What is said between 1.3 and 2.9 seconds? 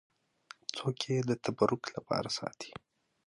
تبرک لپاره ساتي.